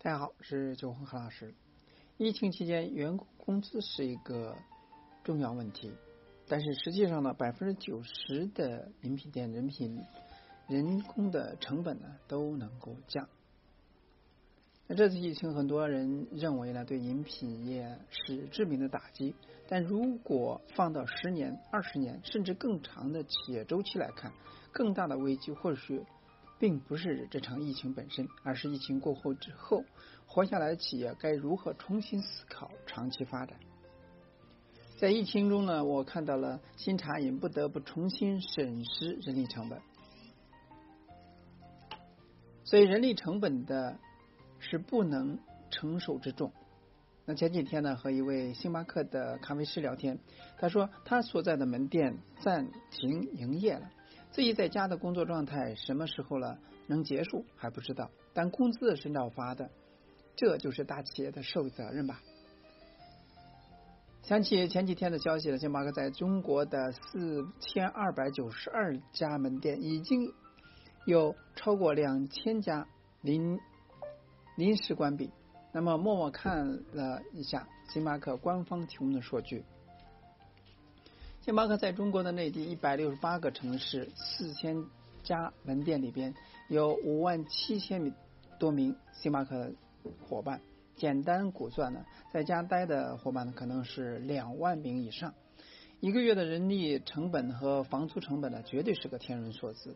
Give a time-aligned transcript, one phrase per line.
[0.00, 1.52] 大家好，我是九红何老师。
[2.18, 4.54] 疫情期间，员工工资是一个
[5.24, 5.92] 重要问题，
[6.46, 10.00] 但是实际上呢，百分之九十的饮品店人品
[10.68, 13.28] 人工的成本呢都能够降。
[14.86, 19.34] 那这次疫情，很多人认为呢，对饮品业是致命的打击。
[19.66, 24.32] 但如果放到十年、二十年甚至更长的企业周期来看，
[24.70, 26.04] 更大的危机或许。
[26.58, 29.84] 并不是这场疫情本身，而是疫情过后之后，
[30.26, 33.58] 活下来的企业该如何重新思考长期发展。
[34.98, 39.80] 在疫情中呢，我看到了新茶饮不得不重新审视人力成本，
[42.64, 43.98] 所以人力成本的
[44.58, 45.38] 是不能
[45.70, 46.52] 承受之重。
[47.24, 50.18] 那前几天呢，和一位星巴克的咖啡师聊天，
[50.56, 53.90] 他说他所在的门店暂停营业了。
[54.30, 59.70] 自己在家的工作状态什么时候了能结束还不知道，但工资是要发的，
[60.36, 62.20] 这就是大企业的社会责任吧。
[64.22, 70.34] 想起前几天的消息了，星巴克在中国的四千二百九十二家门店，已经
[71.06, 72.86] 有超过两千家
[73.22, 73.58] 临
[74.56, 75.30] 临时关闭。
[75.72, 79.64] 那么默默看了一下星巴克官方提供的数据。
[81.40, 84.84] 星巴克在中国的内地一百六十八个城市、四千
[85.22, 86.34] 家门店里边，
[86.68, 88.12] 有五万七千
[88.58, 89.72] 多名星巴克
[90.28, 90.60] 伙伴。
[90.96, 95.32] 简单估算呢，在家待的伙伴呢，可能是两万名以上。
[96.00, 99.94] 一个月的人力成本和房租成本呢，绝对是个天文数字。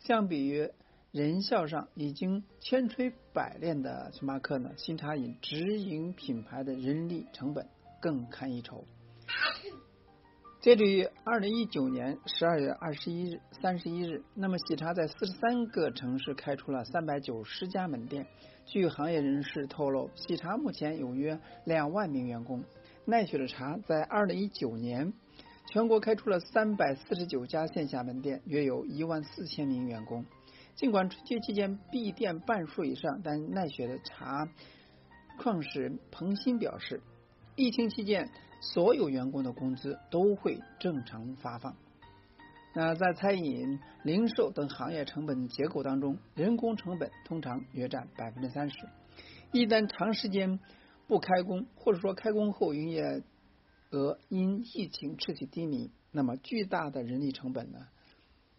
[0.00, 0.70] 相比于
[1.12, 7.68] 人效上已经千锤百炼的星巴克呢，新茶饮直营品牌的人力成本
[8.00, 8.84] 更堪一筹。
[10.62, 18.28] 截止于二零一九年十二月二十一日、三十一日，那么喜茶在四十三个城市开出了三百九十家门店。
[18.64, 22.62] 据行业人士透露，喜茶目前有约两万名员工。
[23.04, 25.12] 奈雪的茶在二零一九年
[25.72, 30.24] 全国开出了三百四十九家线下门店，约有一万四千名员工。
[30.76, 34.48] 尽管春节期间闭店半数以上，但奈雪的茶
[35.40, 37.00] 创始人彭鑫表示，
[37.56, 38.30] 疫情期间。
[38.64, 41.76] 所有员工的工资都会正常发放。
[42.76, 48.76] 那在餐饮、零售等行业成本结构当中，人工成本通常约占百分之三十。
[49.50, 50.60] 一旦长时间
[51.08, 53.24] 不开工，或者说开工后营业
[53.90, 57.88] 额因疫情持续低迷，那么巨大的人力成本呢，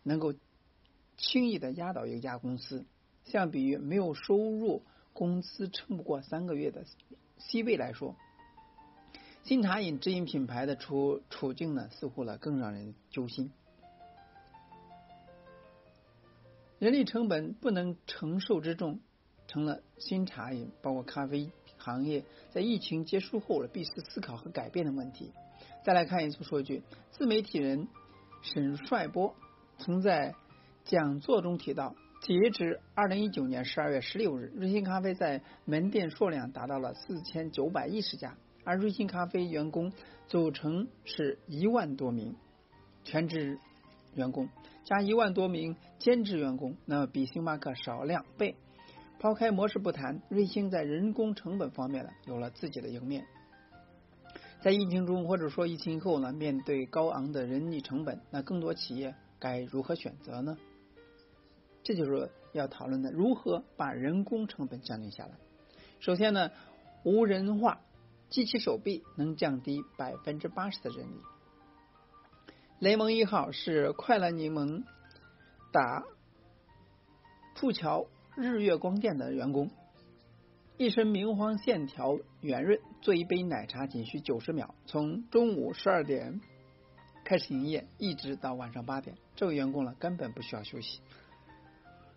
[0.03, 0.33] 能够
[1.15, 2.85] 轻易的压倒一家公司。
[3.23, 4.83] 相比于没有收入、
[5.13, 6.83] 工资撑不过三个月的
[7.37, 8.17] C 位来说。
[9.43, 13.51] 新茶饮直营品牌的处处境呢，似乎呢更让人揪心。
[16.79, 19.01] 人力成本不能承受之重，
[19.47, 25.33] 成了新茶饮包括咖啡行业在疫情结束后了必须思考和改变的问题。
[25.83, 26.81] 再来看一组数据，
[27.11, 27.89] 自媒体人
[28.41, 29.35] 沈帅波
[29.77, 30.35] 曾在
[30.85, 38.37] 讲座中提到，截至二零一九年十二月十六日，瑞幸咖啡在门店数量达到了四千九百一十家。
[38.63, 39.91] 而瑞幸咖啡员工
[40.28, 42.35] 组成是一万多名
[43.03, 43.59] 全职
[44.16, 44.50] 员工，
[44.84, 48.56] 加一万多名兼职员工，那么比星巴克少两倍。
[49.19, 53.25] 抛开模式不谈，瑞幸在人工成本方面呢，有了自己的赢面。
[54.62, 60.57] 在疫情中或者说疫情后呢，面对高昂的人力成本，那更多企业该如何选择呢？
[61.84, 65.31] 这就是要讨论的，如何把人工成本降低下来。
[66.00, 66.52] 首先呢，
[67.03, 67.81] 无人化。
[68.33, 71.21] 机器手臂能降低百分之八十的人力。
[72.79, 74.85] 雷蒙一号是快乐柠檬
[75.71, 76.03] 打
[77.53, 79.69] 富桥日月光店的员工，
[80.77, 86.41] 一身明黄线条圆润，做一杯奶茶仅需九十秒，从中午十二点
[87.23, 89.16] 开始营业，一直到晚上八点。
[89.35, 91.01] 这位员工呢，根本不需要休息。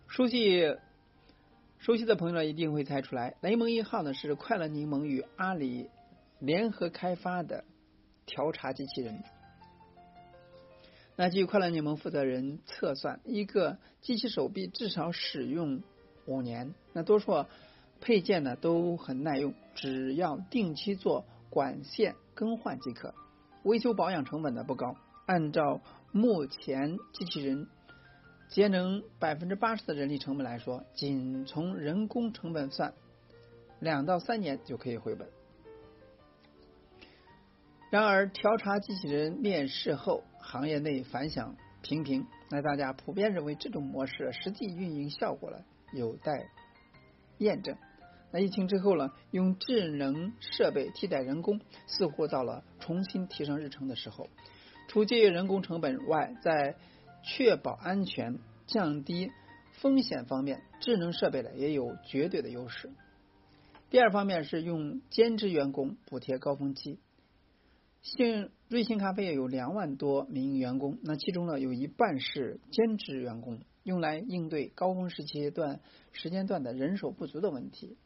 [0.07, 0.77] 熟悉
[1.77, 5.91] 熟悉的朋友呢，一定会猜出来，雷蒙一号呢是快乐柠檬与阿里。
[6.39, 7.63] 联合开发的
[8.25, 9.23] 调茶机器人。
[11.15, 15.81] 那据快乐柠檬负责人测算，一个机器手臂至少使用
[16.25, 16.75] 五年。
[16.93, 17.45] 那多数
[17.99, 23.15] 配件呢都很耐用，只要定期做管线更换即可，
[23.63, 24.95] 维修保养成本呢不高。
[25.25, 25.81] 按照
[26.11, 27.67] 目前机器人
[28.47, 32.93] 节能百分之八十的人力成本来说，仅从人工成本算，
[33.79, 35.27] 两到三年就可以回本。
[37.89, 42.27] 然而，调查机器人面世后，行业内反响平平。
[42.49, 45.57] 那大家普遍认为这种模式实际运营效果呢
[45.93, 46.49] 有待
[47.37, 47.77] 验证。
[48.29, 54.27] 那疫情之后呢，用智能设备替代人工，似乎到了重新提升日程的时候。
[54.89, 56.75] 除节约人工成本外，在
[57.23, 59.31] 确保安全、降低
[59.71, 62.89] 风险方面，智能设备呢也有绝对的优势。
[63.89, 66.99] 第二方面是用兼职员工补贴高峰期。
[68.15, 75.81] 信瑞幸咖啡有两万多名员工，那其中呢有一半是兼职员工，用来应对高峰时期段
[76.13, 77.97] 时间段的人手不足的问题。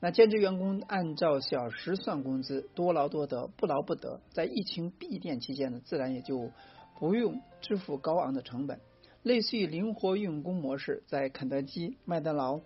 [0.00, 4.22] 那兼职员工按照小时算工资，多劳多得，不劳不得。
[4.30, 6.50] 在疫情闭店期间呢，自然也就
[6.98, 8.80] 不用支付高昂的成本，
[9.22, 12.62] 类似于灵活用工模式，在肯德基、麦当劳。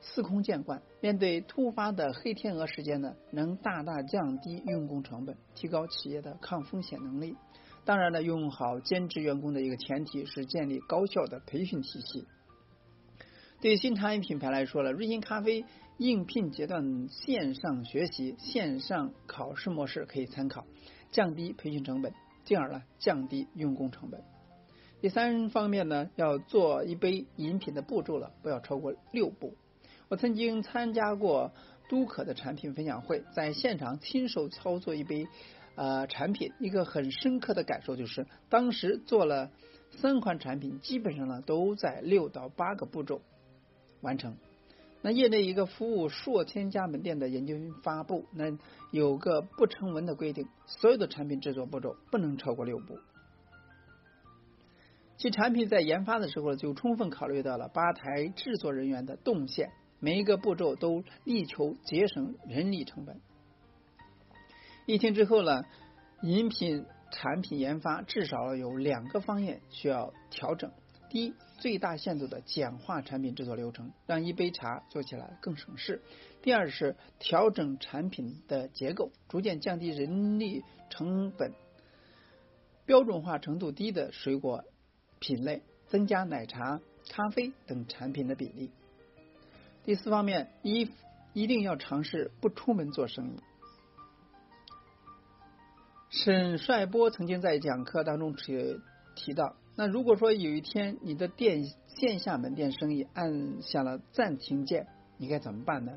[0.00, 7.36] 司空见惯，面对突发的黑天鹅事件呢，能大大降低用工成本，提高企业的抗风险能力。
[7.84, 12.26] 当然了，用好兼职员工的一个前提是建立高效的培训体系。
[13.60, 15.64] 对新茶饮品牌来说了，瑞幸咖啡
[15.96, 20.64] 应聘阶段线上学习、线上考试模式可以参考，
[21.10, 22.12] 降低培训成本，
[22.44, 24.22] 进而呢降低用工成本。
[25.00, 29.54] 第三方面呢，要做一杯饮品的步骤了，不要超过六步。
[30.08, 31.52] 我曾经参加过
[31.88, 35.28] 都可的产品分享会，在现场亲手操作一杯
[35.74, 39.50] 呃产品，一个很深刻的感受就是，当时做了
[39.90, 43.20] 三款产品，基本上呢都在六到八个步骤
[44.00, 44.36] 完成。
[45.00, 48.58] 那业内一个服务数千家门店的研究发布，那
[48.90, 52.98] 有个不成文的规定，所有的产品制作步骤不能超过六步。
[55.18, 59.70] 其产品在研发的时候就充分考虑到了吧台制作人员的动线。
[60.00, 63.20] 每一个步骤都力求节省人力成本。
[64.86, 65.64] 疫情之后呢，
[66.22, 70.72] 饮品产品研发至少有两个方面需要调整：
[71.10, 76.00] 第一，最大限度的简化产品制作流程，让一杯茶做起来更省事；
[76.42, 81.52] 第二是调整产品的结构，逐渐降低人力成本，
[82.86, 84.64] 标准化程度低的水果
[85.18, 86.80] 品类，增加奶茶、
[87.10, 88.70] 咖啡等产品的比例。
[89.88, 90.90] 第四方面，一
[91.32, 93.40] 一定要尝试不出门做生意。
[96.10, 98.82] 沈帅波曾经在讲课当中提
[99.14, 105.96] 提到，那如果说有一天你的店线下门店生意按下了暂停键，你该怎么办呢？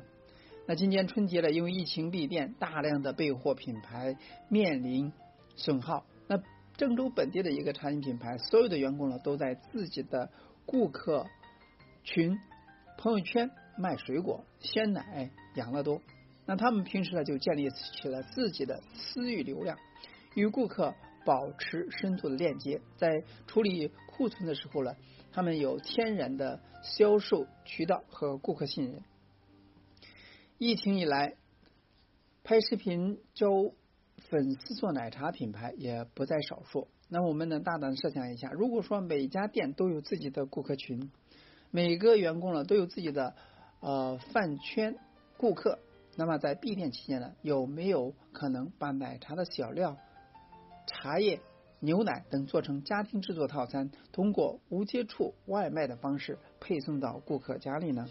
[0.66, 4.16] 那今年春节了，因为疫情闭店，大量的备货品牌
[4.48, 5.12] 面临
[5.54, 6.06] 损耗。
[6.28, 6.42] 那
[6.78, 10.30] 郑州本地的一个茶饮品牌，所有的员工呢都在自己的
[10.64, 11.26] 顾客
[12.04, 12.38] 群
[12.96, 13.50] 朋友圈。
[13.76, 16.00] 卖水果、鲜奶、养乐多，
[16.44, 19.78] 那他们平时呢就建立起了自己的私域流量，
[20.34, 22.80] 与顾客保持深度的链接。
[22.96, 24.94] 在处理库存的时候呢，
[25.32, 29.02] 他们有天然的销售渠道和顾客信任。
[30.58, 31.34] 疫情以来，
[32.44, 33.48] 拍视频教
[34.18, 36.88] 粉丝做奶茶品牌也不在少数。
[37.08, 41.10] 那我们能大胆设想一下，如果说每家店都有自己的顾客群，
[41.70, 43.34] 每个员工呢都有自己的。
[43.82, 44.96] 呃，饭圈
[45.36, 45.80] 顾客，
[46.16, 49.96] 那么在闭店期间呢，有没有可能把奶茶的小料、
[50.86, 51.40] 茶叶、
[51.80, 58.06] 牛奶等做成家庭制作套餐，通过无接触外卖的方式配送到顾客家里呢？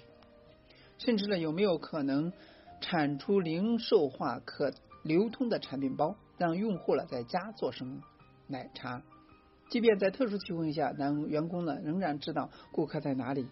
[0.98, 2.34] 甚至呢，有没有可能
[2.82, 4.74] 产出零售化可
[5.04, 8.02] 流通的产品包，让用户呢在家做成
[8.48, 9.02] 奶茶？
[9.70, 13.48] 即便在特殊情况下，男员工呢仍然知道顾客在哪里。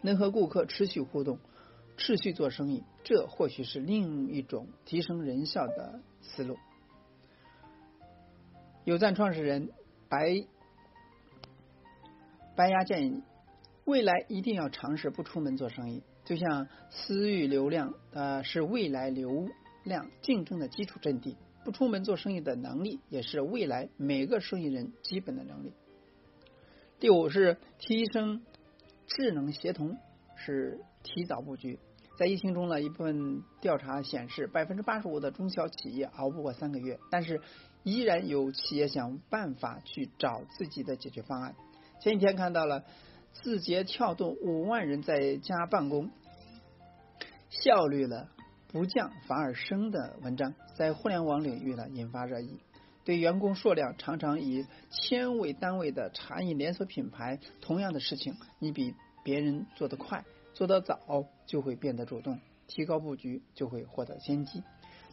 [0.00, 1.38] 能和顾客持续互动、
[1.96, 6.56] 持续做生意，这或许是另一种提升人效的思路。
[8.84, 9.70] 有赞创始人
[10.08, 10.46] 白
[12.54, 13.22] 白鸭建议，
[13.84, 19.48] 未来一定要尝试不出门做生意，就像私域流量呃是未来流
[19.82, 25.72] 量竞争的基础阵地，不出门做生意的能力也是未来每个生意人基本的能力。
[27.00, 28.42] 第五是提升。
[29.08, 29.96] 智能协同
[30.36, 31.78] 是提早布局。
[32.18, 37.40] 在疫情中呢，一部分调查显示，百分之八十五的中小企业熬不过三个月，但是
[37.84, 41.54] 依然有企业想办法去找自己的解决方案。
[42.00, 42.84] 前几天看到了
[43.32, 46.10] 字节跳动五万人在家办公，
[47.50, 48.28] 效率了
[48.72, 52.58] 不降反而升的文章，在互联网领域呢引发热议。
[53.08, 64.62] 对员工数量常常以千为单位的茶饮连锁品牌，同样的事情，你比别人做得快、做得早，就会变得主动，提高布局就会获得先机。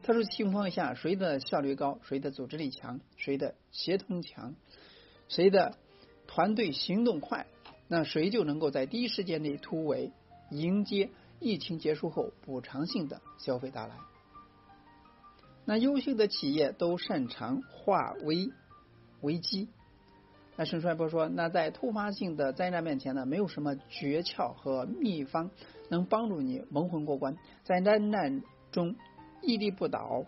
[0.03, 4.55] 特殊情况下，谁的效率高，谁的组织力强，谁的协同强，
[5.29, 5.77] 谁的
[6.27, 7.47] 团队行动快，
[7.87, 10.11] 那谁就能够在第一时间内突围，
[10.51, 13.95] 迎接疫情结束后补偿性的消费到来。
[15.65, 18.51] 那优秀的企业都擅长化危
[19.21, 19.67] 危机。
[20.55, 25.51] 那沈帅波说，那在突发性的灾难面前呢，没有什么诀窍和秘方
[25.89, 28.41] 能帮助你蒙混过关，在灾难
[28.71, 28.95] 中
[29.41, 30.23] 屹立不倒，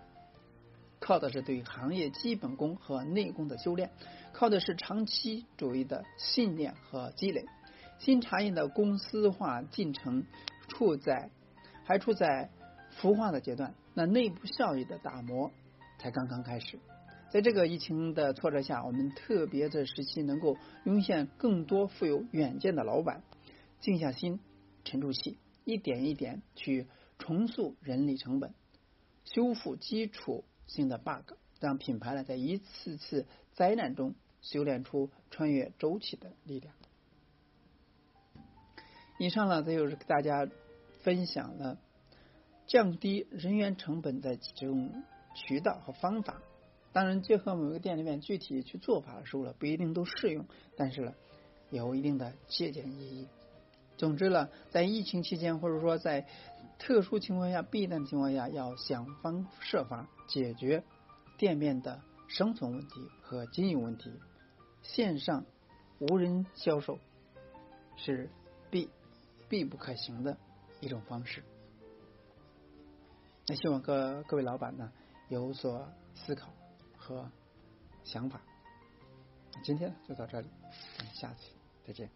[0.99, 3.91] 靠的是对行业基本功和内功的修炼，
[4.33, 7.45] 靠的是长期主义的信念和积累。
[7.99, 10.25] 新茶饮的公司化进程
[10.67, 11.29] 处在
[11.85, 12.49] 还处在
[12.99, 15.51] 孵化的阶段，那内部效益的打磨
[15.97, 16.77] 才刚刚开始。
[17.31, 23.23] 在这个疫情的挫折下，我们特别的时期能够涌现更多富有远见的老板，
[23.79, 24.39] 静下心，
[24.83, 26.85] 沉住气，一点一点去
[27.17, 28.53] 重塑人力成本，
[29.25, 36.71] 修复基础性的 bug，让品牌呢在一次次灾难中修炼出穿越周期的力量。
[39.17, 40.47] 以上呢，这就是给大家
[41.01, 41.79] 分享了
[42.67, 46.41] 降低人员成本的几种渠道和方法。
[46.93, 50.45] 当然，结合某个店里面具体去做法的时候了，不一定都适用，
[50.75, 51.13] 但是呢，
[51.69, 53.27] 有一定的借鉴意义。
[53.97, 56.27] 总之呢，在疫情期间或者说在
[56.79, 60.83] 特殊情况下、避难情况下，要想方设法解决
[61.37, 64.11] 店面的生存问题和经营问题。
[64.81, 65.45] 线上
[65.99, 66.99] 无人销售
[67.95, 68.29] 是
[68.71, 68.89] 必
[69.49, 70.37] 必不可行的
[70.79, 71.43] 一种方式。
[73.47, 74.91] 那希望各各位老板呢
[75.29, 76.53] 有所思考。
[76.99, 77.25] 和
[78.03, 78.41] 想法，
[79.63, 81.47] 今天就到这里，我们下次
[81.85, 82.11] 再见。